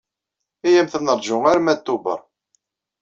Iyyamt 0.67 0.97
ad 0.97 1.03
neṛju 1.03 1.37
arma 1.51 1.73
Tubeṛ. 1.75 2.19